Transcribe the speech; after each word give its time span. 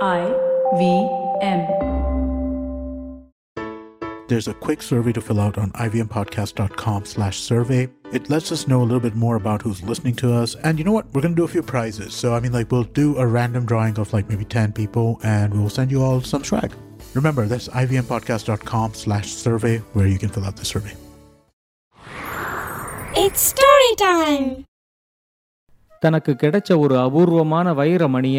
I 0.00 0.20
V 0.78 0.82
M. 1.42 1.60
There's 4.28 4.48
a 4.48 4.54
quick 4.54 4.80
survey 4.80 5.12
to 5.12 5.20
fill 5.20 5.40
out 5.40 5.58
on 5.58 5.72
ivmpodcast.com 5.72 7.04
slash 7.04 7.38
survey. 7.40 7.90
It 8.12 8.30
lets 8.30 8.50
us 8.50 8.66
know 8.66 8.80
a 8.80 8.86
little 8.90 9.00
bit 9.00 9.14
more 9.14 9.36
about 9.36 9.60
who's 9.60 9.82
listening 9.82 10.14
to 10.16 10.32
us. 10.34 10.54
And 10.54 10.78
you 10.78 10.84
know 10.84 10.92
what? 10.92 11.06
We're 11.12 11.20
going 11.20 11.34
to 11.34 11.40
do 11.40 11.44
a 11.44 11.48
few 11.48 11.62
prizes. 11.62 12.14
So, 12.14 12.34
I 12.34 12.40
mean, 12.40 12.52
like, 12.52 12.72
we'll 12.72 12.84
do 12.84 13.16
a 13.18 13.26
random 13.26 13.66
drawing 13.66 13.98
of 13.98 14.12
like 14.14 14.30
maybe 14.30 14.46
10 14.46 14.72
people 14.72 15.20
and 15.22 15.52
we'll 15.52 15.68
send 15.68 15.90
you 15.90 16.02
all 16.02 16.22
some 16.22 16.44
swag. 16.44 16.72
Remember, 17.14 17.46
that's 17.46 17.68
ivmpodcast.com 17.68 18.94
slash 18.94 19.28
survey 19.30 19.78
where 19.92 20.06
you 20.06 20.18
can 20.18 20.30
fill 20.30 20.46
out 20.46 20.56
the 20.56 20.64
survey. 20.64 20.94
It's 23.24 23.42
story 23.52 23.92
time. 24.08 24.46
தனக்கு 26.00 26.32
கிடைச்ச 26.42 26.78
ஒரு 26.78 26.94
அபூர்வமான 26.98 27.72
வைர 27.72 28.08
மணிய 28.08 28.38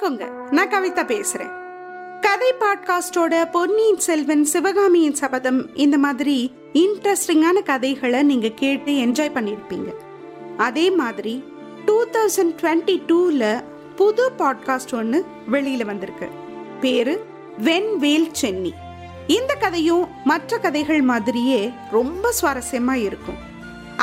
வணக்கங்க. 0.00 0.50
நான் 0.50 0.68
கவிதா 0.68 1.04
பேசுறேன். 1.06 1.50
கதை 2.20 2.54
பாட்காஸ்டோட 2.60 3.50
பொன்னியின் 3.50 3.98
செல்வன் 3.98 4.44
சிவகாமியின் 4.44 5.14
சபதம் 5.14 5.76
இந்த 5.76 5.98
மாதிரி 5.98 6.52
இன்ட்ரெஸ்டிங்கான 6.72 7.62
கதைகளை 7.64 8.22
நீங்க 8.22 8.48
கேட்டு 8.48 8.92
என்ஜாய் 8.92 9.36
பண்ணியிருப்பீங்க 9.36 9.94
அதே 10.56 10.90
மாதிரி 10.90 11.44
டூ 11.84 12.04
தௌசண்ட் 12.04 12.54
டுவெண்ட்டி 12.62 13.02
டூல 13.06 13.64
புது 13.96 14.30
பாட்காஸ்ட் 14.38 14.94
ஒன்று 14.94 15.24
வெளியில 15.52 15.84
வந்திருக்கு. 15.84 16.28
பேரு 16.80 17.24
வெண்வேல் 17.64 18.30
சென்னி. 18.42 18.72
இந்த 19.26 19.54
கதையும் 19.54 20.08
மற்ற 20.24 20.58
கதைகள் 20.58 21.02
மாதிரியே 21.02 21.70
ரொம்ப 21.90 22.34
சுவாரஸ்யமா 22.42 22.92
இருக்கும். 22.92 23.38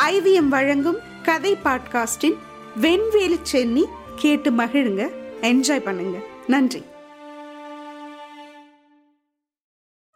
ஐவிஎம் 0.10 0.48
வழங்கும் 0.48 0.98
கதை 1.24 1.58
பாட்காஸ்டின் 1.64 2.38
வெண்வேலு 2.82 3.40
சென்னி 3.42 3.86
கேட்டு 4.16 4.52
மகிழுங்க. 4.52 5.17
என்ஜாய் 5.42 5.80
பண்ணுங்க. 5.80 6.20
நன்றி. 6.48 6.84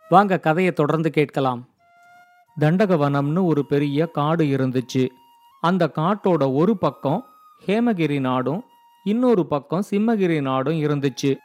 வாங்க 0.10 0.40
கதையை 0.40 0.74
தொடர்ந்து 0.74 1.12
கேட்கலாம். 1.12 1.70
தண்டகவனம்னு 2.60 3.44
ஒரு 3.44 3.66
பெரிய 3.66 4.06
காடு 4.06 4.46
இருந்துச்சு. 4.46 5.08
அந்த 5.62 5.92
காட்டோட 5.96 6.56
ஒரு 6.56 6.78
பக்கம் 6.78 7.26
ஹேமகிரி 7.66 8.20
நாடும் 8.20 8.64
இன்னொரு 9.04 9.46
பக்கம் 9.46 9.84
சிம்மகிரி 9.92 10.42
நாடும் 10.42 10.82
இருந்துச்சு. 10.82 11.38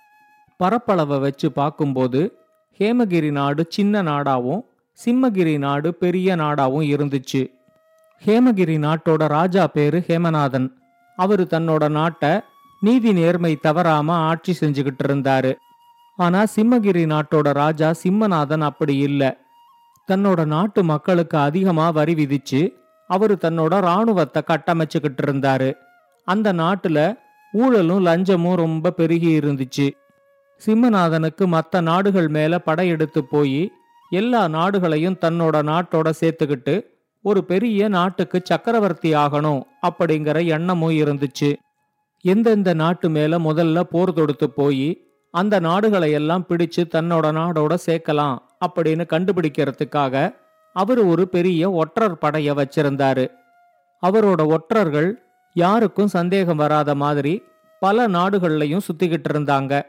பரப்பளவை 0.65 1.21
வச்சு 1.21 1.53
பார்க்கும்போது 1.53 2.39
ஹேமகிரி 2.79 3.31
நாடு 3.31 3.67
சின்ன 3.69 4.03
நாடாவும் 4.03 4.61
சிம்மகிரி 5.05 5.59
நாடு 5.59 5.95
பெரிய 5.95 6.37
நாடாவும் 6.37 6.87
இருந்துச்சு. 6.97 7.51
ஹேமகிரி 8.25 8.79
நாட்டோட 8.79 9.29
ராஜா 9.29 9.67
பேரு 9.67 10.05
ஹேமநாதன். 10.07 10.69
அவர் 11.17 11.41
தன்னோட 11.41 11.89
நாட்டை 11.89 12.41
நீதி 12.81 13.13
நேர்மை 13.13 13.57
தவறாம 13.57 14.13
ஆட்சி 14.13 14.57
செஞ்சுகிட்டு 14.61 14.99
இருந்தாரு. 15.07 15.57
ஆனா 16.17 16.43
சிம்மகிரி 16.43 17.05
நாட்டோட 17.07 17.53
ராஜா 17.53 17.95
சிம்மநாதன் 18.05 18.61
அப்படி 18.61 18.97
இல்ல. 18.97 19.37
தன்னோட 20.09 20.45
நாட்டு 20.45 20.85
மக்களுக்கு 20.85 21.39
அதிகமா 21.39 21.91
வரி 21.91 22.15
விதிச்சு 22.15 22.71
அவரு 23.07 23.39
தன்னோட 23.41 23.81
ராணுவத்தை 23.81 24.43
கட்டமைச்சுக்கிட்டு 24.47 25.23
இருந்தாரு. 25.27 25.75
அந்த 26.25 26.53
நாட்டுல 26.53 27.19
ஊழலும் 27.53 28.07
லஞ்சமும் 28.07 28.55
ரொம்ப 28.55 28.91
பெருகி 28.91 29.39
இருந்துச்சு. 29.39 29.91
சிம்மநாதனுக்கு 30.67 31.47
மற்ற 31.47 31.81
நாடுகள் 31.81 32.29
மேல 32.29 32.59
படையெடுத்து 32.59 33.25
போய் 33.25 33.73
எல்லா 34.11 34.49
நாடுகளையும் 34.49 35.17
தன்னோட 35.21 35.63
நாட்டோட 35.63 36.13
சேர்த்துக்கிட்டு 36.21 36.83
ஒரு 37.23 37.45
பெரிய 37.45 37.89
நாட்டுக்கு 37.89 38.41
சக்கரவர்த்தி 38.45 39.15
ஆகணும் 39.15 39.63
அப்படிங்கிற 39.83 40.47
எண்ணமும் 40.47 40.91
இருந்துச்சு. 40.91 41.57
எந்தெந்த 42.25 42.75
நாட்டு 42.75 43.09
மேல 43.11 43.39
முதல்ல 43.39 43.81
போர் 43.81 44.13
தொடுத்து 44.13 44.51
போய் 44.51 44.89
அந்த 45.31 45.61
நாடுகளை 45.61 46.11
எல்லாம் 46.11 46.47
பிடிச்சு 46.49 46.83
தன்னோட 46.95 47.27
நாடோட 47.39 47.75
சேர்க்கலாம் 47.87 48.37
அப்படின்னு 48.67 49.05
கண்டுபிடிக்கிறதுக்காக 49.13 50.35
அவர் 50.77 50.99
ஒரு 50.99 51.29
பெரிய 51.29 51.71
ஒற்றர் 51.71 52.21
படைய 52.21 52.49
வச்சிருந்தாரு. 52.61 53.27
அவரோட 54.03 54.47
ஒற்றர்கள் 54.47 55.23
யாருக்கும் 55.55 56.07
சந்தேகம் 56.07 56.57
வராத 56.57 56.95
மாதிரி 56.95 57.43
பல 57.83 58.09
நாடுகள்லையும் 58.09 58.87
சுத்திக்கிட்டு 58.87 59.29
இருந்தாங்க. 59.33 59.83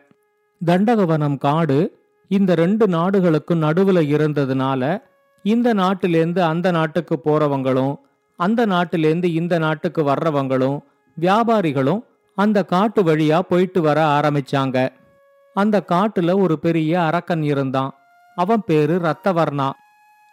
தண்டகவனம் 0.62 1.38
காடு 1.38 1.80
இந்த 2.32 2.56
ரெண்டு 2.56 2.88
நாடுகளுக்கும் 2.88 3.62
நடுவுல 3.62 4.00
இருந்ததுனால 4.16 5.02
இந்த 5.44 5.74
நாட்டிலேருந்து 5.74 6.40
அந்த 6.40 6.72
நாட்டுக்கு 6.72 7.16
போறவங்களும் 7.26 7.96
அந்த 8.40 8.66
நாட்டிலேருந்து 8.66 9.24
இந்த 9.24 9.58
நாட்டுக்கு 9.58 10.04
வர்றவங்களும் 10.04 10.78
வியாபாரிகளும் 11.18 12.02
அந்த 12.38 12.60
காட்டு 12.66 13.04
வழியா 13.04 13.40
போயிட்டு 13.40 13.82
வர 13.82 14.00
ஆரம்பிச்சாங்க. 14.08 14.90
அந்த 15.56 15.84
காட்டுல 15.88 16.40
ஒரு 16.40 16.60
பெரிய 16.60 17.02
அரக்கன் 17.02 17.44
இருந்தான். 17.44 17.94
அவன் 18.36 18.64
பேரு 18.66 18.96
ரத்தவர்ணா 19.00 19.70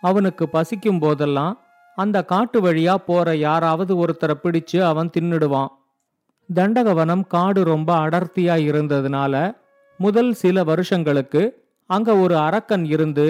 அவனுக்கு 0.01 0.49
பசிக்கும் 0.49 0.99
போதெல்லாம் 0.99 1.55
அந்த 1.97 2.25
காட்டு 2.25 2.59
வழியா 2.63 2.95
போற 2.95 3.37
யாராவது 3.37 3.93
ஒருத்தரை 3.97 4.35
பிடிச்சு 4.43 4.79
அவன் 4.83 5.11
தின்னுடுவான். 5.19 5.71
தண்டகவனம் 6.55 7.27
காடு 7.27 7.65
ரொம்ப 7.65 7.91
அடர்த்தியா 8.07 8.57
இருந்ததுனால 8.69 9.35
முதல் 10.01 10.33
சில 10.33 10.65
வருஷங்களுக்கு 10.65 11.43
அங்க 11.91 12.17
ஒரு 12.17 12.37
அரக்கன் 12.39 12.85
இருந்து 12.85 13.27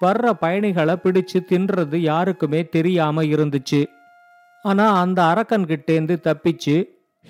வர்ற 0.00 0.30
பயணிகளை 0.30 0.94
பிடிச்சு 1.02 1.38
தின்றது 1.50 1.96
யாருக்குமே 1.96 2.60
தெரியாம 2.68 3.22
இருந்துச்சு. 3.22 3.82
ஆனா 4.62 4.86
அந்த 5.00 5.26
அரக்கன் 5.26 5.66
கிட்டேந்து 5.66 6.20
தப்பிச்சு 6.24 6.76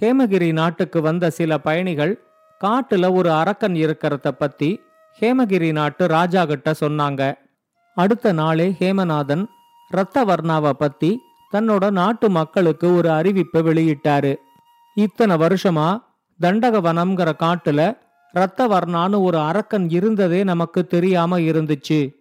ஹேமகிரி 0.00 0.52
நாட்டுக்கு 0.52 1.02
வந்த 1.02 1.30
சில 1.30 1.58
பயணிகள் 1.58 2.22
காட்டுல 2.64 3.14
ஒரு 3.14 3.32
அரக்கன் 3.32 3.72
இருக்கிறத 3.72 4.28
பத்தி 4.28 4.80
ஹேமகிரி 5.20 5.72
நாட்டு 5.72 6.06
ராஜா 6.06 6.44
கிட்ட 6.44 6.74
சொன்னாங்க. 6.80 7.34
அடுத்த 7.94 8.32
நாளே 8.32 8.76
ஹேமநாதன் 8.78 9.44
ரத்தவர்ணாவை 9.94 10.70
பத்தி 10.70 11.18
தன்னோட 11.52 11.90
நாட்டு 11.90 12.30
மக்களுக்கு 12.30 12.96
ஒரு 12.96 13.08
அறிவிப்பை 13.08 13.62
வெளியிட்டாரு. 13.68 14.36
இத்தனை 14.94 15.36
வருஷமா 15.36 16.02
தண்டகவனம்ங்கிற 16.40 17.32
காட்டுல 17.38 17.98
ரத்தவர்ணான்னு 18.34 19.22
ஒரு 19.22 19.38
அரக்கன் 19.38 19.90
இருந்ததே 19.90 20.44
நமக்கு 20.44 20.86
தெரியாம 20.86 21.38
இருந்துச்சு. 21.38 22.14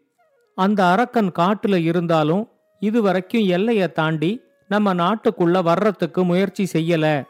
அந்த 0.55 0.87
அரக்கன் 0.87 1.31
காட்டுல 1.39 1.75
இருந்தாலும் 1.75 2.49
இதுவரைக்கும் 2.79 3.45
எல்லையை 3.45 3.91
தாண்டி 3.91 4.41
நம்ம 4.67 4.93
நாட்டுக்குள்ள 4.93 5.63
வர்றதுக்கு 5.63 6.23
முயற்சி 6.23 6.69
செய்யல. 6.73 7.23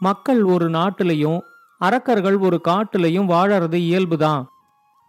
மக்கள் 0.00 0.42
ஒரு 0.44 0.70
நாட்டிலையும் 0.70 1.40
அரக்கர்கள் 1.78 2.38
ஒரு 2.38 2.60
காட்டுலையும் 2.68 3.30
வாழறது 3.34 3.78
இயல்புதான். 3.88 4.44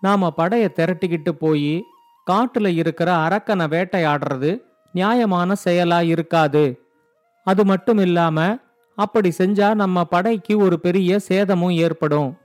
நாம 0.02 0.34
படைய 0.38 0.66
திரட்டிக்கிட்டு 0.76 1.30
போய் 1.30 1.84
காட்டுல 2.32 2.68
இருக்கிற 2.76 3.16
அரக்கனை 3.16 3.66
வேட்டையாடுறது 3.68 4.62
நியாயமான 4.94 5.56
செயலா 5.66 6.02
இருக்காது. 6.04 6.82
அது 7.44 7.66
மட்டும் 7.66 7.98
இல்லாம 7.98 8.58
அப்படி 8.96 9.34
செஞ்சா 9.38 9.74
நம்ம 9.74 10.04
படைக்கு 10.04 10.58
ஒரு 10.58 10.80
பெரிய 10.80 11.20
சேதமும் 11.20 11.72
ஏற்படும். 11.72 12.38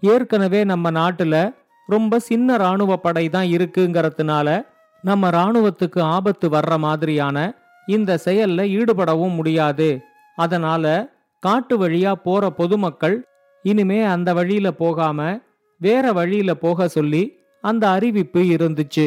ஏற்கனவே 0.00 0.64
நம்ம 0.64 0.90
நாட்டுல 0.90 1.54
ரொம்ப 1.86 2.18
சின்ன 2.18 2.56
ராணுவ 2.56 2.96
படை 2.96 3.28
தான் 3.28 3.44
இருக்குங்கிறதுனால 3.44 4.66
நம்ம 5.02 5.30
ராணுவத்துக்கு 5.30 6.00
ஆபத்து 6.00 6.48
வர்ற 6.48 6.78
மாதிரியான 6.78 7.38
இந்த 7.86 8.18
செயல்ல 8.24 8.60
ஈடுபடவும் 8.76 9.34
முடியாது. 9.34 10.00
அதனால 10.36 11.12
காட்டு 11.44 11.74
வழியா 11.78 12.12
போற 12.12 12.50
பொதுமக்கள் 12.50 13.16
இனிமே 13.62 14.02
அந்த 14.02 14.34
வழியில 14.34 14.68
போகாம 14.70 15.40
வேற 15.78 16.12
வழியில 16.12 16.54
போக 16.54 16.88
சொல்லி 16.88 17.22
அந்த 17.60 17.84
அறிவிப்பு 17.90 18.40
இருந்துச்சு. 18.40 19.06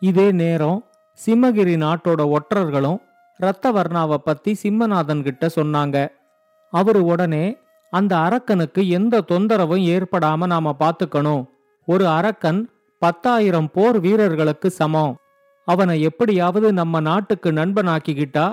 இதே 0.00 0.30
நேரம் 0.32 0.78
சிம்மகிரி 1.26 1.74
நாட்டோட 1.84 2.36
ஒற்றர்களும் 2.36 3.00
ரத்தவர்ணாவை 3.40 4.14
பத்தி 4.14 4.56
சிம்மநாதன் 4.62 5.22
கிட்ட 5.22 5.50
சொன்னாங்க. 5.56 5.96
அவரு 6.72 7.04
உடனே 7.04 7.56
அந்த 7.90 8.12
அரக்கனுக்கு 8.16 8.88
எந்த 8.88 9.22
தொந்தரவும் 9.28 9.84
ஏற்படாம 9.94 10.46
நாம 10.46 10.76
பாத்துக்கணும். 10.80 11.44
ஒரு 11.86 12.08
அரக்கன் 12.08 12.60
பத்தாயிரம் 12.98 13.70
போர் 13.70 14.00
வீரர்களுக்கு 14.00 14.70
சமம். 14.70 15.16
அவனை 15.64 16.02
எப்படியாவது 16.02 16.72
நம்ம 16.72 17.00
நாட்டுக்கு 17.00 17.52
நண்பனாக்கிக்கிட்டா 17.52 18.46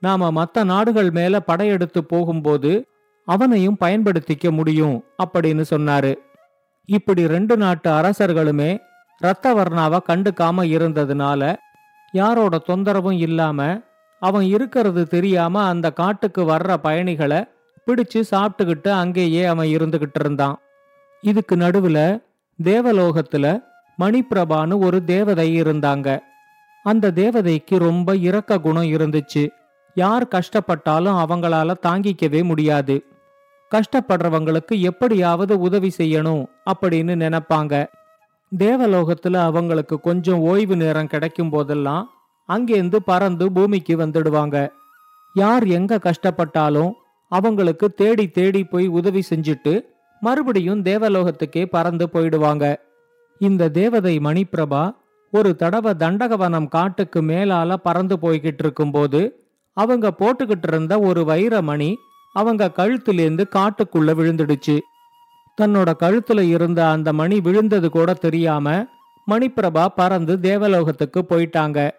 நாம 0.00 0.30
மற்ற 0.30 0.64
நாடுகள் 0.64 1.10
மேல 1.10 1.40
படையெடுத்து 1.40 2.04
போகும்போது 2.04 2.86
அவனையும் 3.24 3.76
பயன்படுத்திக்க 3.80 4.50
முடியும் 4.50 5.04
அப்படின்னு 5.24 5.64
சொன்னாரு. 5.70 6.14
இப்படி 6.84 7.26
ரெண்டு 7.26 7.56
நாட்டு 7.56 7.90
அரசர்களுமே 7.90 8.78
ரத்தவர்ணாவை 9.22 9.98
கண்டுக்காம 10.08 10.64
இருந்ததுனால 10.76 11.56
யாரோட 12.12 12.60
தொந்தரவும் 12.68 13.18
இல்லாம 13.18 13.80
அவன் 14.20 14.44
இருக்கிறது 14.44 15.06
தெரியாம 15.06 15.62
அந்த 15.64 15.90
காட்டுக்கு 15.90 16.44
வர்ற 16.44 16.76
பயணிகளை 16.76 17.44
பிடிச்சு 17.86 18.22
சாப்பிட்டுக்கிட்டு 18.30 18.88
அங்கேயே 18.88 19.44
அவன் 19.44 19.68
இருந்துகிட்டு 19.68 20.18
இருந்தான். 20.20 20.58
இதுக்கு 21.20 21.56
நடுவுல 21.56 22.22
தேவலோகத்துல 22.62 23.62
மணிப்பிரபான்னு 23.98 24.84
ஒரு 24.84 25.04
தேவதை 25.04 25.62
இருந்தாங்க. 25.62 26.18
அந்த 26.82 27.10
தேவதைக்கு 27.10 27.78
ரொம்ப 27.78 28.16
இரக்க 28.16 28.60
குணம் 28.60 28.90
இருந்துச்சு. 28.96 29.48
யார் 30.00 30.26
கஷ்டப்பட்டாலும் 30.34 31.20
அவங்களால 31.22 31.74
தாங்கிக்கவே 31.86 32.40
முடியாது. 32.44 32.96
கஷ்டப்படுறவங்களுக்கு 33.70 34.74
எப்படியாவது 34.80 35.54
உதவி 35.60 35.90
செய்யணும் 35.98 36.42
அப்படின்னு 36.70 37.14
நினைப்பாங்க. 37.24 37.74
தேவலோகத்துல 38.52 39.36
அவங்களுக்கு 39.48 39.96
கொஞ்சம் 40.00 40.40
ஓய்வு 40.50 40.76
நேரம் 40.76 41.12
கிடைக்கும் 41.12 41.50
போதெல்லாம் 41.50 42.04
அங்கேருந்து 42.48 42.98
பறந்து 43.10 43.46
பூமிக்கு 43.52 43.94
வந்துடுவாங்க. 43.98 44.56
யார் 45.34 45.64
எங்க 45.78 45.98
கஷ்டப்பட்டாலும் 46.06 46.92
அவங்களுக்கு 47.32 47.86
தேடி 48.00 48.24
தேடி 48.38 48.62
போய் 48.64 48.86
உதவி 48.98 49.22
செஞ்சுட்டு 49.30 49.74
மறுபடியும் 50.22 50.82
தேவலோகத்துக்கே 50.82 51.64
பறந்து 51.74 52.06
போயிடுவாங்க. 52.12 52.64
இந்த 53.40 53.68
தேவதை 53.80 54.14
மணிப்பிரபா 54.18 54.84
ஒரு 55.32 55.50
தடவை 55.60 55.92
தண்டகவனம் 56.02 56.68
காட்டுக்கு 56.68 57.20
மேலால 57.22 57.76
பறந்து 57.86 58.16
போய்கிட்டு 58.22 58.62
இருக்கும்போது 58.64 59.20
அவங்க 59.72 60.14
போட்டுக்கிட்டு 60.18 60.68
இருந்த 60.68 60.98
ஒரு 60.98 61.22
வைரமணி 61.22 61.94
அவங்க 62.32 62.72
கழுத்திலேந்து 62.76 63.44
காட்டுக்குள்ள 63.50 64.10
விழுந்துடுச்சு. 64.18 64.78
தன்னோட 65.62 65.90
கழுத்துல 66.02 66.40
இருந்த 66.40 66.88
அந்த 66.88 67.12
மணி 67.12 67.40
விழுந்தது 67.40 67.90
கூட 67.90 68.14
தெரியாம 68.14 68.86
மணிப்பிரபா 69.30 69.86
பறந்து 69.86 70.40
தேவலோகத்துக்கு 70.40 71.24
போயிட்டாங்க. 71.28 71.90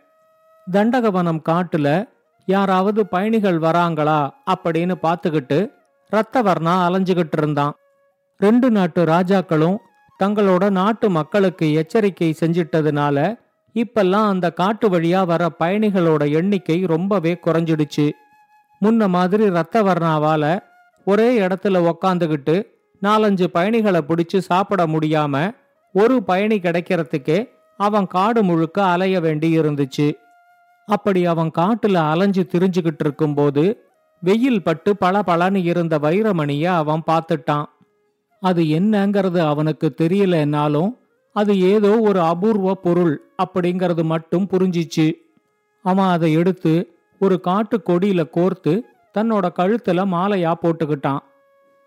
தண்டகவனம் 0.72 1.42
காட்டுல 1.50 2.10
யாராவது 2.46 3.08
பயணிகள் 3.08 3.60
வராங்களா 3.60 4.30
அப்படின்னு 4.50 4.96
பார்த்துக்கிட்டு 5.02 5.70
ரத்தவர்ணா 6.12 6.76
அலைஞ்சுகிட்டு 6.86 7.38
இருந்தான். 7.38 7.74
ரெண்டு 8.38 8.72
நாட்டு 8.72 9.06
ராஜாக்களும் 9.06 9.78
தங்களோட 10.24 10.70
நாட்டு 10.70 11.10
மக்களுக்கு 11.10 11.74
எச்சரிக்கை 11.74 12.36
செஞ்சிட்டதுனால 12.40 13.40
இப்பெல்லாம் 13.74 14.28
அந்த 14.28 14.52
காட்டு 14.52 14.90
வழியா 14.90 15.26
வர 15.26 15.52
பயணிகளோட 15.60 16.32
எண்ணிக்கை 16.32 16.86
ரொம்பவே 16.86 17.40
குறைஞ்சிடுச்சு. 17.46 18.10
முன்ன 18.82 19.08
மாதிரி 19.08 19.46
ரத்தவர்ணாவால 19.50 20.60
ஒரே 21.06 21.40
இடத்துல 21.40 21.92
உக்காந்துகிட்டு 21.92 22.56
நாலஞ்சு 23.02 23.48
பயணிகளை 23.48 24.02
பிடிச்சு 24.02 24.38
சாப்பிட 24.38 24.86
முடியாம 24.86 25.56
ஒரு 25.94 26.24
பயணி 26.24 26.58
கிடைக்கிறதுக்கே 26.60 27.50
அவன் 27.78 28.08
காடு 28.08 28.44
முழுக்க 28.44 28.84
அலைய 28.84 29.20
வேண்டி 29.20 29.60
இருந்துச்சு. 29.60 30.14
அப்படி 30.86 31.26
அவன் 31.26 31.52
காட்டுல 31.58 31.94
அலைஞ்சு 31.94 32.48
திரிஞ்சுகிட்டு 32.54 33.00
இருக்கும்போது 33.00 33.86
வெயில் 34.22 34.64
பட்டு 34.64 34.96
பளபளன்னு 35.02 35.64
இருந்த 35.64 36.00
வைரமணிய 36.00 36.66
அவன் 36.66 37.04
பார்த்துட்டான். 37.08 37.66
அது 38.40 38.64
என்னங்கிறது 38.64 39.40
அவனுக்கு 39.40 39.94
தெரியலன்னாலும் 40.02 41.00
அது 41.34 41.60
ஏதோ 41.60 42.00
ஒரு 42.00 42.22
அபூர்வ 42.22 42.76
பொருள் 42.76 43.32
அப்படிங்கிறது 43.44 44.04
மட்டும் 44.04 44.48
புரிஞ்சிச்சு. 44.52 45.14
அவன் 45.82 46.06
அதை 46.06 46.34
எடுத்து 46.34 46.96
ஒரு 47.20 47.40
காட்டு 47.40 47.82
கொடியில 47.86 48.24
கோர்த்து 48.36 48.80
தன்னோட 49.18 49.46
கழுத்துல 49.60 50.06
மாலையா 50.14 50.54
போட்டுக்கிட்டான். 50.62 51.22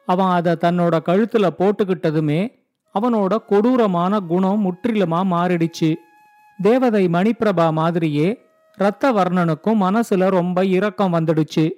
அவன் 0.07 0.27
அதை 0.27 0.53
தன்னோட 0.53 0.95
கழுத்துல 1.05 1.47
போட்டுக்கிட்டதுமே 1.59 2.41
அவனோட 2.95 3.37
கொடூரமான 3.47 4.21
குணம் 4.21 4.65
முற்றிலுமா 4.65 5.21
மாறிடுச்சு. 5.35 5.95
தேவதை 6.63 7.09
மணிப்பிரபா 7.09 7.73
மாதிரியே 7.73 8.43
ரத்தவர்ணனுக்கும் 8.79 9.81
மனசுல 9.81 10.31
ரொம்ப 10.31 10.65
இரக்கம் 10.65 11.13
வந்துடுச்சு. 11.13 11.71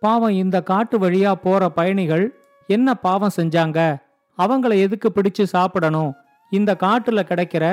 பாவம் 0.00 0.30
இந்த 0.30 0.62
காட்டு 0.62 0.98
வழியா 0.98 1.32
போற 1.32 1.68
பயணிகள் 1.68 2.40
என்ன 2.66 2.94
பாவம் 2.94 3.36
செஞ்சாங்க? 3.36 3.96
அவங்கள 4.38 4.78
எதுக்கு 4.78 5.12
பிடிச்சு 5.14 5.42
சாப்பிடணும்? 5.42 6.12
இந்த 6.52 6.76
காட்டுல 6.80 7.20
கிடைக்கிற 7.22 7.64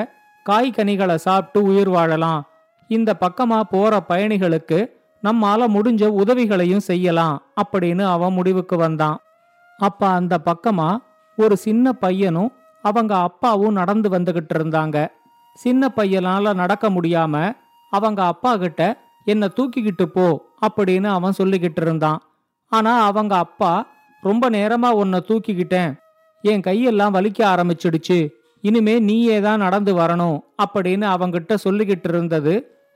காய்கனிகளை 0.49 1.15
சாப்பிட்டு 1.15 1.67
உயிர் 1.69 1.89
வாழலாம். 1.89 2.41
இந்த 2.87 3.15
பக்கமா 3.19 3.59
போற 3.69 4.03
பயணிகளுக்கு 4.09 4.79
நம்மால 5.23 5.61
முடிஞ்ச 5.67 6.03
உதவிகளையும் 6.21 6.85
செய்யலாம் 6.89 7.35
அப்படின்னு 7.61 8.03
அவன் 8.05 8.33
முடிவுக்கு 8.33 8.75
வந்தான். 8.77 9.17
அப்ப 9.77 10.07
அந்த 10.07 10.35
பக்கமா 10.45 10.89
ஒரு 11.35 11.57
சின்ன 11.57 11.93
பையனும் 11.93 12.51
அவங்க 12.81 13.13
அப்பாவும் 13.17 13.73
நடந்து 13.73 14.09
வந்துகிட்டு 14.09 14.53
இருந்தாங்க. 14.57 14.97
சின்ன 15.55 15.91
பையனால 15.95 16.53
நடக்க 16.53 16.89
முடியாம 16.89 17.55
அவங்க 17.91 18.25
அப்பா 18.25 18.57
கிட்ட 18.57 18.81
என்ன 19.25 19.49
தூக்கிக்கிட்டு 19.55 20.05
போ 20.05 20.25
அப்படின்னு 20.67 21.07
அவன் 21.07 21.37
சொல்லிக்கிட்டு 21.37 21.81
இருந்தான். 21.81 22.19
ஆனா 22.71 22.93
அவங்க 23.05 23.33
அப்பா 23.37 23.73
ரொம்ப 24.21 24.49
நேரமா 24.49 24.89
உன்னை 25.01 25.19
தூக்கிக்கிட்டேன். 25.27 25.91
என் 26.41 26.61
கையெல்லாம் 26.61 27.15
வலிக்க 27.17 27.39
ஆரம்பிச்சிடுச்சு. 27.53 28.19
இனிமே 28.61 28.99
நீயே 28.99 29.41
தான் 29.41 29.59
நடந்து 29.59 29.97
வரணும் 29.97 30.39
அப்படின்னு 30.63 31.05
அவங்கிட்ட 31.13 31.57
சொல்லிக்கிட்டு 31.63 32.09
இருந்தது 32.09 32.53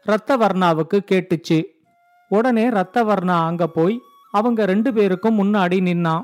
ரத்தவர்ணாவுக்கு 0.08 0.98
கேட்டுச்சு. 1.12 1.64
உடனே 2.30 2.70
ரத்தவர்ணா 2.70 3.38
அங்க 3.46 3.68
போய் 3.68 4.00
அவங்க 4.32 4.66
ரெண்டு 4.66 4.94
பேருக்கும் 4.94 5.40
முன்னாடி 5.40 5.78
நின்னான் 5.90 6.22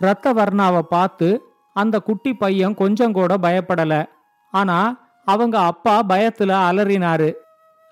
ரத்தவர்ணாவை 0.00 0.80
பார்த்து 0.80 1.28
அந்த 1.72 1.98
குட்டி 1.98 2.34
பையன் 2.34 2.74
கொஞ்சம் 2.74 3.12
கூட 3.12 3.36
பயப்படல. 3.36 4.08
ஆனா 4.50 4.78
அவங்க 5.24 5.58
அப்பா 5.58 6.02
பயத்துல 6.08 6.52
அலறினாரு. 6.68 7.32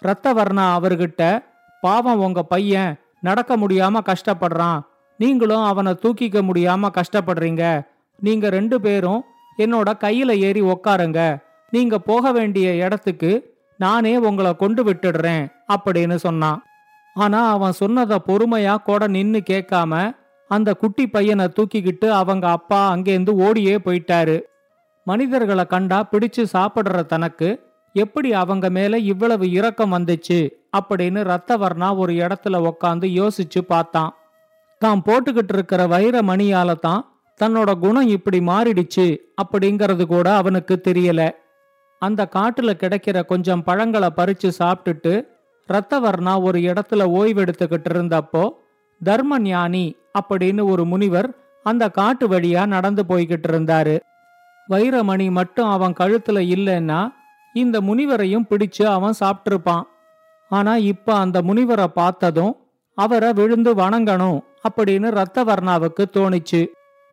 ரத்தவர்ணா 0.05 0.65
அவர்கிட்ட 0.77 1.44
பாவம் 1.81 2.21
உங்க 2.21 2.43
பையன் 2.43 2.97
நடக்க 3.21 3.56
முடியாம 3.56 4.00
கஷ்டப்படுறான். 4.00 4.81
நீங்களும் 5.19 5.65
அவனை 5.65 5.93
தூக்கிக்க 6.03 6.38
முடியாம 6.43 6.88
கஷ்டப்படுறீங்க. 6.99 7.87
நீங்க 8.19 8.49
ரெண்டு 8.49 8.81
பேரும் 8.81 9.25
என்னோட 9.58 9.91
கையில 10.00 10.31
ஏறி 10.38 10.62
உக்காருங்க. 10.62 11.43
நீங்க 11.70 11.99
போக 11.99 12.32
வேண்டிய 12.32 12.75
இடத்துக்கு 12.75 13.55
நானே 13.79 14.17
உங்களை 14.17 14.56
கொண்டு 14.56 14.85
விட்டுடுறேன் 14.85 15.53
அப்படின்னு 15.73 16.14
சொன்னான். 16.14 16.62
ஆனா 17.14 17.50
அவன் 17.50 17.73
சொன்னத 17.81 18.17
பொறுமையா 18.26 18.76
கூட 18.76 19.06
நின்னு 19.06 19.43
கேட்காம 19.50 20.17
அந்த 20.49 20.75
குட்டி 20.75 21.06
பையனை 21.06 21.49
தூக்கிக்கிட்டு 21.49 22.08
அவங்க 22.08 22.49
அப்பா 22.49 22.94
அங்கேருந்து 22.94 23.31
ஓடியே 23.31 23.76
போயிட்டாரு. 23.76 24.42
மனிதர்களை 25.04 25.64
கண்டா 25.64 26.09
பிடிச்சு 26.12 26.45
சாப்பிடுற 26.52 27.07
தனக்கு 27.07 27.64
எப்படி 27.92 28.33
அவங்க 28.33 28.71
மேல 28.71 28.99
இவ்வளவு 28.99 29.50
இரக்கம் 29.50 29.92
வந்துச்சு? 29.92 30.50
அப்படின்னு 30.76 31.21
ரத்தவர்ணா 31.33 31.97
ஒரு 31.97 32.12
இடத்துல 32.12 32.71
உக்காந்து 32.71 33.07
யோசிச்சு 33.21 33.61
பார்த்தான். 33.61 34.14
தான் 34.78 35.02
போட்டுக்கிட்டு 35.07 35.52
இருக்கிற 35.52 35.87
வைர 35.87 36.21
மணியால 36.21 36.78
தான் 36.78 37.15
தன்னோட 37.40 37.78
குணம் 37.78 38.09
இப்படி 38.09 38.38
மாறிடுச்சு 38.38 39.07
அப்படிங்கிறது 39.43 40.07
கூட 40.07 40.37
அவனுக்கு 40.37 40.81
தெரியல. 40.88 41.31
அந்த 41.99 42.28
காட்டுல 42.33 42.71
கிடைக்கிற 42.81 43.25
கொஞ்சம் 43.25 43.62
பழங்களை 43.62 44.09
பறிச்சு 44.16 44.50
சாப்பிட்டுட்டு 44.59 45.26
ரத்தவர்ணா 45.69 46.43
ஒரு 46.43 46.59
இடத்துல 46.59 47.02
ஓய்வெடுத்துக்கிட்டு 47.19 47.90
இருந்தப்போ 47.93 48.50
தர்ம 49.05 49.38
ஞானி 49.40 49.97
அப்படின்னு 50.19 50.71
ஒரு 50.71 50.85
முனிவர் 50.85 51.28
அந்த 51.62 51.90
காட்டு 51.90 52.28
வழியா 52.28 52.66
நடந்து 52.66 53.05
போய்கிட்டு 53.09 53.49
இருந்தாரு. 53.49 54.00
வைரமணி 54.71 55.31
மட்டும் 55.31 55.69
அவன் 55.69 55.93
கழுத்துல 55.93 56.40
இல்லைன்னா 56.55 57.12
இந்த 57.55 57.81
முனிவரையும் 57.81 58.49
பிடிச்சு 58.50 58.83
அவன் 58.83 59.14
சாப்பிட்டிருப்பான். 59.21 59.83
ஆனா 60.49 60.76
இப்ப 60.76 61.14
அந்த 61.14 61.43
முனிவரை 61.43 61.87
பார்த்ததும் 61.87 62.57
அவரை 62.95 63.33
விழுந்து 63.33 63.75
வணங்கணும் 63.75 64.40
அப்படின்னு 64.69 65.09
ரத்தவர்ணாவுக்கு 65.21 66.05
தோணிச்சு. 66.12 66.66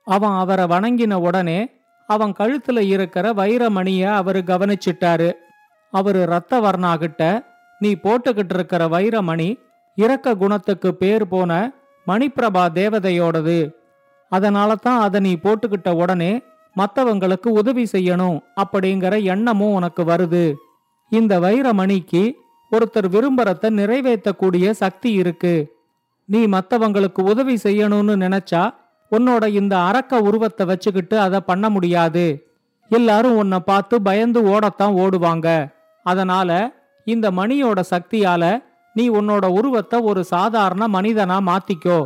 அவன் 0.03 0.31
அவரை 0.31 0.65
வணங்கின 0.65 1.13
உடனே 1.13 1.71
அவன் 2.07 2.33
கழுத்துல 2.39 2.79
இருக்கிற 2.79 3.33
வைரமணிய 3.33 4.03
அவரு 4.13 4.43
கவனிச்சிட்டாரு. 4.45 5.31
அவரு 5.91 6.27
ரத்தவர்ணா 6.29 6.97
கிட்ட 6.97 7.43
நீ 7.79 7.93
போட்டுக்கிட்டு 7.93 8.53
இருக்கிற 8.53 8.87
வைரமணி 8.87 9.59
இரக்க 9.95 10.35
குணத்துக்கு 10.35 10.95
பேர் 10.95 11.27
போன 11.27 11.71
மணிப்பிரபா 12.07 12.63
தேவதையோடது. 12.73 13.71
அதனால 14.29 14.75
தான் 14.75 14.99
அதை 14.99 15.19
நீ 15.19 15.33
போட்டுக்கிட்ட 15.43 15.93
உடனே 15.93 16.41
மற்றவங்களுக்கு 16.77 17.47
உதவி 17.47 17.87
செய்யணும் 17.91 18.39
அப்படிங்கிற 18.55 19.23
எண்ணமும் 19.23 19.73
உனக்கு 19.73 20.03
வருது. 20.03 20.53
இந்த 21.09 21.39
வைரமணிக்கு 21.39 22.33
ஒருத்தர் 22.71 23.07
விரும்புறத 23.15 23.69
நிறைவேற்றக்கூடிய 23.69 24.73
சக்தி 24.73 25.11
இருக்கு. 25.11 25.75
நீ 26.25 26.47
மற்றவங்களுக்கு 26.47 27.21
உதவி 27.21 27.55
செய்யணும்னு 27.63 28.15
நினைச்சா 28.25 28.81
உன்னோட 29.15 29.43
இந்த 29.47 29.73
அரக்க 29.79 30.19
உருவத்தை 30.27 30.65
வச்சுக்கிட்டு 30.65 31.15
அதை 31.19 31.39
பண்ண 31.39 31.65
முடியாது. 31.69 32.25
எல்லாரும் 32.91 33.35
உன்னை 33.35 33.59
பார்த்து 33.59 34.01
பயந்து 34.01 34.39
ஓடத்தான் 34.43 34.95
ஓடுவாங்க. 35.03 35.47
அதனால 36.05 36.49
இந்த 37.07 37.27
மணியோட 37.31 37.79
சக்தியால 37.93 38.43
நீ 38.93 39.09
உன்னோட 39.09 39.45
உருவத்தை 39.57 39.99
ஒரு 39.99 40.21
சாதாரண 40.23 40.87
மனிதனா 40.87 41.37
மாத்திக்கோ. 41.49 41.99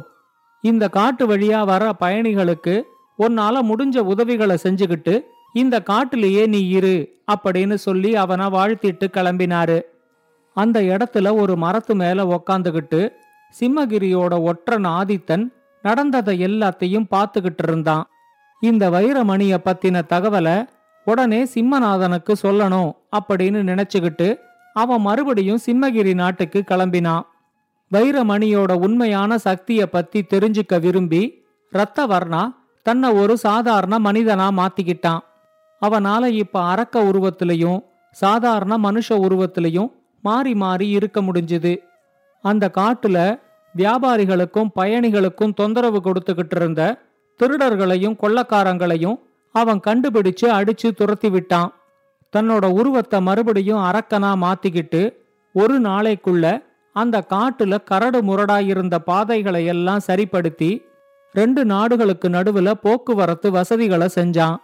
இந்த 0.64 0.86
காட்டு 0.90 1.24
வழியா 1.28 1.66
வர 1.66 1.84
பயணிகளுக்கு 2.04 2.76
உன்னால 3.20 3.56
முடிஞ்ச 3.70 3.98
உதவிகளை 3.98 4.56
செஞ்சுக்கிட்டு 4.64 5.16
இந்த 5.54 5.76
காட்டிலேயே 5.82 6.44
நீ 6.48 6.62
இரு 6.70 6.96
அப்படின்னு 7.34 7.74
சொல்லி 7.74 8.16
அவனை 8.16 8.46
வாழ்த்திட்டு 8.46 9.08
கிளம்பினாரு. 9.14 9.78
அந்த 10.56 10.78
இடத்துல 10.82 11.32
ஒரு 11.36 11.56
மரத்து 11.56 11.96
மேல 11.96 12.26
உக்காந்துகிட்டு 12.36 13.02
சிம்மகிரியோட 13.54 14.34
ஒற்றன் 14.42 14.88
ஆதித்தன் 15.00 15.46
நடந்ததை 15.82 16.46
எல்லாத்தையும் 16.46 17.10
பார்த்துக்கிட்டு 17.16 17.64
இருந்தான் 17.64 18.06
இந்த 18.62 18.90
வைரமணிய 18.90 19.58
பத்தின 19.66 20.02
தகவலை 20.10 20.68
உடனே 21.06 21.44
சிம்மநாதனுக்கு 21.44 22.34
சொல்லணும் 22.44 22.92
அப்படின்னு 23.18 23.60
நினைச்சுக்கிட்டு 23.70 24.40
அவன் 24.74 25.02
மறுபடியும் 25.02 25.60
சிம்மகிரி 25.66 26.14
நாட்டுக்கு 26.14 26.64
கிளம்பினான். 26.68 27.22
வைரமணியோட 27.92 28.72
உண்மையான 28.74 29.36
சக்திய 29.36 29.86
பத்தி 29.86 30.24
தெரிஞ்சுக்க 30.24 30.80
விரும்பி 30.80 31.46
ரத்தவர்ணா 31.74 32.56
தன்னை 32.84 33.10
ஒரு 33.10 33.38
சாதாரண 33.38 34.00
மனிதனா 34.00 34.48
மாத்திக்கிட்டான். 34.60 35.20
அவனால 35.82 36.26
இப்ப 36.26 36.64
அரக்க 36.64 37.04
உருவத்திலையும் 37.04 37.80
சாதாரண 38.12 38.78
மனுஷ 38.78 39.10
உருவத்திலையும் 39.10 39.92
மாறி 40.22 40.56
மாறி 40.56 40.90
இருக்க 40.90 41.22
முடிஞ்சுது. 41.22 41.78
அந்த 42.42 42.72
காட்டுல 42.78 43.40
வியாபாரிகளுக்கும் 43.76 44.72
பயணிகளுக்கும் 44.76 45.54
தொந்தரவு 45.54 46.02
கொடுத்துக்கிட்டு 46.02 46.56
இருந்த 46.56 46.82
திருடர்களையும் 47.40 48.20
கொள்ளக்காரங்களையும் 48.22 49.18
அவன் 49.52 49.80
கண்டுபிடிச்சு 49.88 50.48
அடிச்சு 50.60 50.92
துரத்தி 50.92 51.30
விட்டான். 51.30 51.74
தன்னோட 52.34 52.66
உருவத்தை 52.72 53.22
மறுபடியும் 53.22 53.84
அரக்கனா 53.84 54.32
மாத்திக்கிட்டு 54.44 55.02
ஒரு 55.54 55.82
நாளைக்குள்ள 55.82 56.46
அந்த 56.96 57.18
காட்டுல 57.30 57.84
கரடு 57.84 58.20
முரடாயிருந்த 58.22 58.96
பாதைகளை 58.98 59.66
எல்லாம் 59.66 60.00
சரிப்படுத்தி 60.00 60.86
ரெண்டு 61.34 61.66
நாடுகளுக்கு 61.66 62.30
நடுவுல 62.30 62.72
போக்குவரத்து 62.72 63.52
வசதிகளை 63.52 64.08
செஞ்சான். 64.16 64.58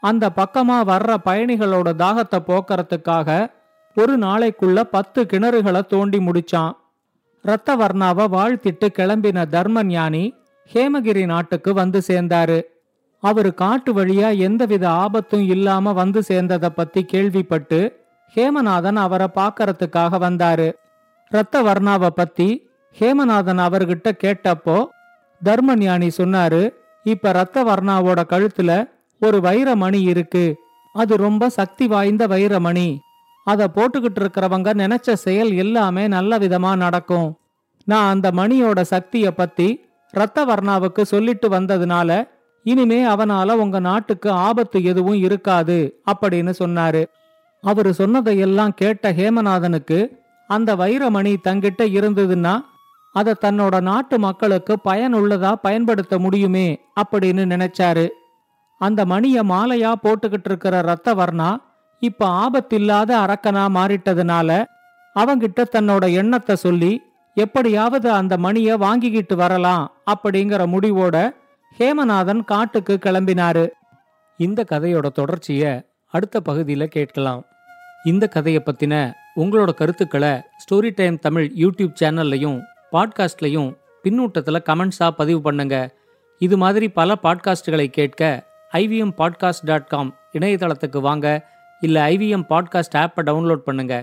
அந்த 0.00 0.30
பக்கமா 0.36 0.76
வர்ற 0.90 1.16
பயணிகளோட 1.24 1.88
தாகத்தை 2.02 2.38
போக்குறதுக்காக 2.50 3.50
ஒரு 3.96 4.18
நாளைக்குள்ள 4.18 4.80
பத்து 4.80 5.20
கிணறுகளை 5.22 5.86
தோண்டி 5.86 6.18
முடிச்சான். 6.18 6.72
ரத்தவர்ணாவை 7.46 8.24
வாழ்த்திட்டு 8.36 8.86
கிளம்பின 8.98 9.46
தர்ம 9.46 9.84
ஞானி 9.84 10.34
ஹேமகிரி 10.72 11.24
நாட்டுக்கு 11.24 11.74
வந்து 11.74 12.02
சேர்ந்தாரு. 12.06 12.62
அவரு 13.22 13.54
காட்டு 13.54 13.94
வழியா 13.94 14.38
எந்தவித 14.38 14.90
ஆபத்தும் 14.90 15.46
இல்லாம 15.48 15.92
வந்து 15.92 16.22
சேர்ந்தத 16.28 16.66
பத்தி 16.66 17.04
கேள்விப்பட்டு 17.04 17.80
ஹேமநாதன் 18.34 18.96
அவரை 18.96 19.28
பார்க்கறதுக்காக 19.34 20.20
வந்தாரு. 20.26 20.72
ரத்தவர்ணாவை 21.30 22.06
பத்தி 22.06 22.68
ஹேமநாதன் 22.98 23.60
அவர்கிட்ட 23.66 24.08
கேட்டப்போ 24.24 24.86
தர்மஞானி 25.44 26.10
சொன்னாரு 26.16 26.74
இப்ப 27.02 27.32
ரத்தவர்ணாவோட 27.32 28.20
கழுத்துல 28.28 28.90
ஒரு 29.20 29.38
வைரமணி 29.38 30.02
இருக்கு. 30.02 30.56
அது 30.92 31.16
ரொம்ப 31.16 31.48
சக்தி 31.48 31.86
வாய்ந்த 31.86 32.26
வைரமணி. 32.28 32.98
அதை 33.50 33.66
போட்டுக்கிட்டு 33.74 34.20
இருக்கிறவங்க 34.20 34.70
நினைச்ச 34.82 35.12
செயல் 35.24 35.52
எல்லாமே 35.64 36.04
நல்ல 36.08 36.38
விதமா 36.38 36.72
நடக்கும். 36.76 37.28
நான் 37.88 38.10
அந்த 38.12 38.28
மணியோட 38.30 38.80
சக்திய 38.90 39.28
பத்தி 39.30 39.68
ரத்தவர்ணாவுக்கு 40.14 41.02
சொல்லிட்டு 41.12 41.46
வந்ததுனால 41.48 42.10
இனிமே 42.66 42.98
அவனால 43.04 43.52
உங்க 43.62 43.78
நாட்டுக்கு 43.78 44.28
ஆபத்து 44.46 44.78
எதுவும் 44.84 45.20
இருக்காது 45.26 45.76
அப்படின்னு 46.12 46.52
சொன்னாரு. 46.58 47.02
அவரு 47.64 47.90
சொன்னதையெல்லாம் 47.94 48.74
கேட்ட 48.74 49.12
ஹேமநாதனுக்கு 49.12 49.98
அந்த 50.50 50.70
வைரமணி 50.76 51.32
தங்கிட்ட 51.44 51.82
இருந்ததுன்னா 51.98 52.54
அதை 53.14 53.32
தன்னோட 53.44 53.74
நாட்டு 53.80 54.16
மக்களுக்கு 54.18 54.74
பயனுள்ளதா 54.88 55.52
பயன்படுத்த 55.64 56.14
முடியுமே 56.18 56.66
அப்படின்னு 57.00 57.44
நினைச்சாரு. 57.54 58.06
அந்த 58.80 59.00
மணிய 59.12 59.42
மாலையா 59.44 59.92
போட்டுக்கிட்டு 60.02 60.48
இருக்கிற 60.50 60.74
ரத்தவர்ணா 60.82 61.50
இப்ப 62.00 62.26
ஆபத்தில்லாத 62.28 63.10
அரக்கனா 63.24 63.64
மாறிட்டதுனால 63.76 64.64
அவங்கிட்ட 65.14 65.64
தன்னோட 65.72 66.12
எண்ணத்தை 66.12 66.56
சொல்லி 66.56 67.02
எப்படியாவது 67.34 68.10
அந்த 68.10 68.36
மணிய 68.36 68.76
வாங்கிக்கிட்டு 68.76 69.36
வரலாம் 69.36 69.92
அப்படிங்கிற 70.06 70.62
முடிவோட 70.74 71.16
ஹேமநாதன் 71.78 72.44
காட்டுக்கு 72.44 72.98
கிளம்பினாரு. 73.00 73.68
இந்த 74.36 74.64
கதையோட 74.70 75.06
தொடர்ச்சிய 75.14 75.86
அடுத்த 76.06 76.40
பகுதியில் 76.40 76.88
கேட்கலாம். 76.88 77.44
இந்த 78.04 78.28
கதையை 78.28 78.62
பத்தின 78.64 79.12
உங்களோட 79.36 79.74
கருத்துக்களை 79.74 80.32
ஸ்டோரி 80.62 80.92
டைம் 80.94 81.18
தமிழ் 81.18 81.52
யூடியூப் 81.56 81.94
சேனல்லையும் 82.00 82.58
பாட்காஸ்ட்லையும் 82.92 83.76
பின்னூட்டத்தில் 84.04 84.64
கமெண்ட்ஸாக 84.64 85.10
பதிவு 85.10 85.40
பண்ணுங்க. 85.40 85.94
இது 86.38 86.56
மாதிரி 86.56 86.88
பல 86.88 87.16
பாட்காஸ்டுகளை 87.22 87.86
கேட்க 87.86 88.46
ஐவிஎம் 88.72 89.14
பாட்காஸ்ட் 89.18 89.64
டாட் 89.64 89.86
காம் 89.86 90.16
இணையதளத்துக்கு 90.32 91.00
வாங்க. 91.00 91.58
இல்லை 91.79 92.01
ஐவிஎம் 92.13 92.45
பாட்காஸ்ட் 92.49 92.97
ஆப்பை 93.03 93.23
டவுன்லோட் 93.29 93.65
பண்ணுங்க 93.69 93.95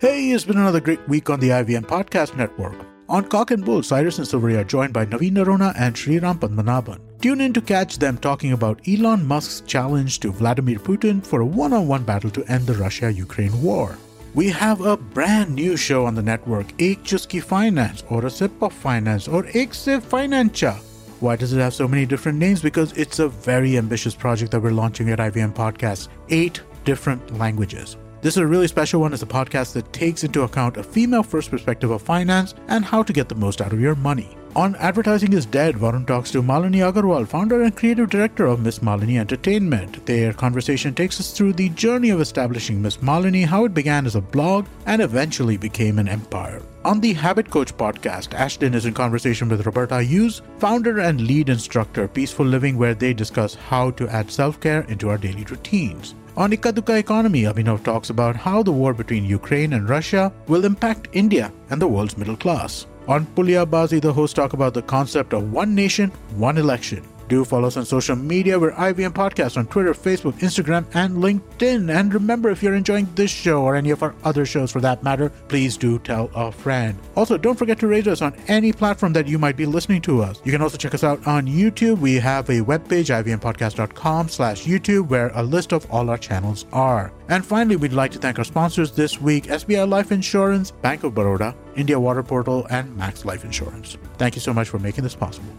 Hey, 0.00 0.30
it's 0.32 0.44
been 0.44 0.56
another 0.56 0.80
great 0.80 1.06
week 1.08 1.28
on 1.28 1.40
the 1.40 1.50
IVM 1.50 1.82
Podcast 1.82 2.34
Network. 2.34 2.86
On 3.08 3.24
Cock 3.24 3.50
and 3.50 3.64
Bull, 3.64 3.82
Cyrus 3.82 4.18
and 4.18 4.26
Silvery 4.26 4.56
are 4.56 4.64
joined 4.64 4.92
by 4.92 5.04
Naveen 5.04 5.32
Narona 5.32 5.74
and 5.76 5.94
Sriram 5.94 6.38
Padmanabhan. 6.38 7.00
Tune 7.20 7.40
in 7.40 7.52
to 7.52 7.60
catch 7.60 7.98
them 7.98 8.16
talking 8.16 8.52
about 8.52 8.80
Elon 8.88 9.26
Musk's 9.26 9.60
challenge 9.62 10.20
to 10.20 10.30
Vladimir 10.30 10.78
Putin 10.78 11.22
for 11.22 11.40
a 11.40 11.44
one 11.44 11.72
on 11.72 11.86
one 11.86 12.04
battle 12.04 12.30
to 12.30 12.44
end 12.44 12.66
the 12.66 12.74
Russia 12.74 13.12
Ukraine 13.12 13.60
war. 13.60 13.98
We 14.35 14.49
have 14.49 14.81
a 14.81 14.97
brand 14.97 15.55
new 15.55 15.77
show 15.77 16.05
on 16.05 16.13
the 16.13 16.21
network, 16.21 16.65
Ek 16.77 17.07
Finance, 17.07 18.03
or 18.09 18.25
a 18.25 18.29
Sip 18.29 18.51
of 18.61 18.73
Finance, 18.73 19.29
or 19.29 19.45
Ek 19.53 19.69
Financha. 19.69 20.75
Why 21.21 21.37
does 21.37 21.53
it 21.53 21.59
have 21.59 21.73
so 21.73 21.87
many 21.87 22.05
different 22.05 22.37
names? 22.37 22.61
Because 22.61 22.91
it's 22.97 23.19
a 23.19 23.29
very 23.29 23.77
ambitious 23.77 24.13
project 24.13 24.51
that 24.51 24.59
we're 24.59 24.71
launching 24.71 25.09
at 25.09 25.19
IVM 25.19 25.53
Podcasts, 25.53 26.09
eight 26.27 26.61
different 26.83 27.37
languages. 27.37 27.95
This 28.19 28.33
is 28.33 28.39
a 28.39 28.45
really 28.45 28.67
special 28.67 28.99
one. 28.99 29.13
It's 29.13 29.23
a 29.23 29.25
podcast 29.25 29.71
that 29.71 29.93
takes 29.93 30.25
into 30.25 30.41
account 30.41 30.75
a 30.75 30.83
female 30.83 31.23
first 31.23 31.49
perspective 31.49 31.91
of 31.91 32.01
finance 32.01 32.55
and 32.67 32.83
how 32.83 33.03
to 33.03 33.13
get 33.13 33.29
the 33.29 33.35
most 33.35 33.61
out 33.61 33.71
of 33.71 33.79
your 33.79 33.95
money. 33.95 34.35
On 34.55 34.73
Advertising 34.77 35.33
is 35.33 35.45
Dead, 35.45 35.75
Varun 35.75 36.07
talks 36.07 36.31
to 36.31 36.41
Malini 36.41 36.77
Agarwal, 36.77 37.27
founder 37.27 37.63
and 37.63 37.75
creative 37.75 38.09
director 38.09 38.45
of 38.45 38.61
Miss 38.61 38.79
Malini 38.79 39.19
Entertainment. 39.19 40.05
Their 40.05 40.31
conversation 40.31 40.95
takes 40.95 41.19
us 41.19 41.33
through 41.33 41.51
the 41.51 41.67
journey 41.69 42.09
of 42.09 42.21
establishing 42.21 42.81
Miss 42.81 42.95
Malini, 42.97 43.43
how 43.45 43.65
it 43.65 43.73
began 43.73 44.05
as 44.05 44.15
a 44.15 44.21
blog 44.21 44.65
and 44.85 45.01
eventually 45.01 45.57
became 45.57 45.99
an 45.99 46.07
empire. 46.07 46.61
On 46.85 47.01
the 47.01 47.11
Habit 47.11 47.49
Coach 47.49 47.75
podcast, 47.75 48.33
Ashton 48.33 48.73
is 48.73 48.85
in 48.85 48.93
conversation 48.93 49.49
with 49.49 49.65
Roberta 49.65 50.01
Hughes, 50.01 50.41
founder 50.59 50.99
and 50.99 51.19
lead 51.19 51.49
instructor, 51.49 52.07
Peaceful 52.07 52.45
Living, 52.45 52.77
where 52.77 52.93
they 52.93 53.13
discuss 53.13 53.55
how 53.55 53.91
to 53.91 54.07
add 54.07 54.31
self 54.31 54.61
care 54.61 54.83
into 54.83 55.09
our 55.09 55.17
daily 55.17 55.43
routines. 55.43 56.15
On 56.37 56.49
Ikaduka 56.51 56.97
Economy, 56.97 57.43
Abhinav 57.43 57.83
talks 57.83 58.09
about 58.09 58.37
how 58.37 58.63
the 58.63 58.71
war 58.71 58.93
between 58.93 59.25
Ukraine 59.25 59.73
and 59.73 59.89
Russia 59.89 60.31
will 60.47 60.63
impact 60.63 61.09
India 61.11 61.51
and 61.69 61.81
the 61.81 61.87
world's 61.87 62.17
middle 62.17 62.37
class. 62.37 62.85
On 63.07 63.23
Pulia 63.23 63.65
the 64.01 64.11
hosts 64.11 64.33
talk 64.33 64.53
about 64.53 64.73
the 64.73 64.81
concept 64.81 65.33
of 65.33 65.51
one 65.53 65.75
nation, 65.75 66.11
one 66.37 66.57
election. 66.57 67.03
Do 67.27 67.43
follow 67.43 67.67
us 67.67 67.77
on 67.77 67.85
social 67.85 68.15
media. 68.15 68.59
We're 68.59 68.71
IVM 68.71 69.13
Podcast 69.13 69.57
on 69.57 69.65
Twitter, 69.67 69.93
Facebook, 69.93 70.33
Instagram, 70.39 70.85
and 70.93 71.17
LinkedIn. 71.17 71.93
And 71.93 72.13
remember, 72.13 72.49
if 72.49 72.61
you're 72.61 72.75
enjoying 72.75 73.07
this 73.15 73.31
show 73.31 73.63
or 73.63 73.75
any 73.75 73.89
of 73.89 74.03
our 74.03 74.13
other 74.23 74.45
shows 74.45 74.71
for 74.71 74.79
that 74.81 75.01
matter, 75.03 75.29
please 75.47 75.77
do 75.77 75.97
tell 75.99 76.29
a 76.35 76.51
friend. 76.51 76.99
Also, 77.15 77.37
don't 77.37 77.57
forget 77.57 77.79
to 77.79 77.87
rate 77.87 78.07
us 78.07 78.21
on 78.21 78.35
any 78.47 78.71
platform 78.71 79.13
that 79.13 79.27
you 79.27 79.39
might 79.39 79.57
be 79.57 79.65
listening 79.65 80.01
to 80.01 80.21
us. 80.21 80.39
You 80.43 80.51
can 80.51 80.61
also 80.61 80.77
check 80.77 80.93
us 80.93 81.03
out 81.03 81.25
on 81.25 81.47
YouTube. 81.47 81.97
We 81.99 82.15
have 82.15 82.49
a 82.49 82.61
webpage, 82.61 83.09
ivmpodcast.com 83.09 84.29
slash 84.29 84.65
YouTube, 84.65 85.07
where 85.07 85.31
a 85.33 85.41
list 85.41 85.73
of 85.73 85.89
all 85.91 86.09
our 86.09 86.17
channels 86.17 86.65
are. 86.71 87.11
And 87.29 87.43
finally, 87.43 87.75
we'd 87.75 87.93
like 87.93 88.11
to 88.11 88.19
thank 88.19 88.37
our 88.37 88.45
sponsors 88.45 88.91
this 88.91 89.19
week, 89.19 89.45
SBI 89.45 89.89
Life 89.89 90.11
Insurance, 90.11 90.69
Bank 90.69 91.03
of 91.03 91.15
Baroda, 91.15 91.55
India 91.75 91.99
Water 91.99 92.21
Portal, 92.21 92.67
and 92.69 92.95
Max 92.95 93.25
Life 93.25 93.43
Insurance. 93.43 93.97
Thank 94.17 94.35
you 94.35 94.41
so 94.41 94.53
much 94.53 94.69
for 94.69 94.77
making 94.77 95.03
this 95.03 95.15
possible. 95.15 95.49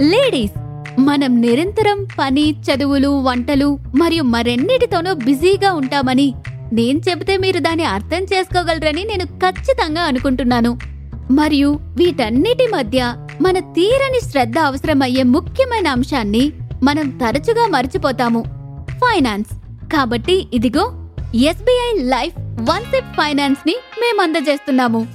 Ladies 0.00 0.58
మనం 1.00 1.40
నిరంతరం 1.40 2.06
పని 2.18 2.50
చదువులు 2.52 3.08
వంటలు 3.08 3.78
మరియు 3.96 4.22
మరెన్నిటితోనూ 4.22 5.14
బిజీగా 5.14 5.72
ఉంటామని 5.72 6.34
నేను 6.72 7.00
చెబితే 7.08 7.36
మీరు 7.36 7.60
దాన్ని 7.60 7.84
అర్థం 7.84 8.22
చేసుకోగలరని 8.22 9.04
నేను 9.04 9.24
ఖచ్చితంగా 9.24 10.02
అనుకుంటున్నాను. 10.02 10.78
మరియు 11.30 11.78
వీటన్నిటి 11.82 12.66
మధ్య 12.66 13.14
మన 13.40 13.58
తీరని 13.58 14.20
శ్రద్ధ 14.20 14.58
అవసరమయ్యే 14.58 15.22
ముఖ్యమైన 15.22 15.88
అంశాన్ని 15.88 16.52
మనం 16.82 17.10
తరచుగా 17.10 17.66
మర్చిపోతాము. 17.66 18.44
ఫైనాన్స్. 18.90 19.54
కాబట్టి 19.92 20.46
ఇదిగో 20.54 21.10
ఎస్బీఐ 21.34 22.02
లైఫ్ 22.02 22.34
వన్ 22.38 22.84
సిప్ 22.84 23.12
ఫైనాన్స్ని 23.12 23.76
మేము 24.00 24.22
అందజేస్తున్నాము. 24.22 25.06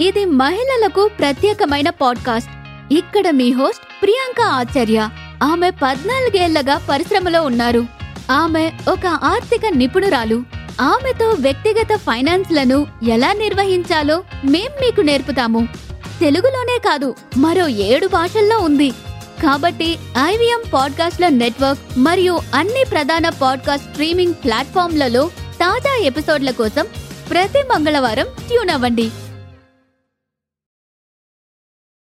ఇది 0.00 0.24
మహిళలకు 0.24 1.10
ప్రత్యేకమైన 1.18 1.90
పాడ్కాస్ట్. 1.90 2.50
ఇక్కడ 2.94 3.30
మీ 3.30 3.52
హోస్ట్ 3.52 3.89
ప్రియాంక 4.02 4.40
ఆచార్య. 4.40 5.08
ఆమె 5.42 5.70
పద్నాలుగేళ్ళగా 5.70 6.80
పరిశ్రమలో 6.90 7.42
ఉన్నారు. 7.42 7.86
ఆమె 8.30 8.72
ఒక 8.88 9.06
ఆర్థిక 9.06 9.60
నిపుణురాలు. 9.74 10.42
ఆమెతో 10.80 11.28
వ్యక్తిగత 11.28 11.96
ఫైనాన్స్లను 11.96 12.86
ఎలా 13.02 13.32
నిర్వహించాలో 13.32 14.24
మేం 14.44 14.70
మీకు 14.80 15.00
నేర్పుతాము. 15.00 15.68
తెలుగులోనే 16.20 16.78
కాదు 16.78 17.14
మరో 17.36 17.68
ఏడు 17.68 18.06
భాషల్లో 18.06 18.58
ఉంది. 18.58 18.90
కాబట్టి 19.42 19.98
ఐవీఎం 20.18 20.70
పాడ్కాస్ట్ల 20.74 21.28
నెట్వర్క్ 21.28 21.98
మరియు 21.98 22.40
అన్ని 22.54 22.84
ప్రధాన 22.90 23.28
పాడ్కాస్ట్ 23.28 23.90
స్ట్రీమింగ్ 23.90 24.34
ప్లాట్ఫామ్లలో 24.34 25.30
తాజా 25.60 25.96
ఎపిసోడ్ల 26.02 26.50
కోసం 26.50 26.86
ప్రతి 27.30 27.58
మంగళవారం 27.58 28.26
ట్యూన్ 28.48 28.70
అవ్వండి. 28.70 29.10